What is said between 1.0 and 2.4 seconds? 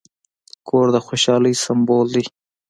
خوشحالۍ سمبول دی.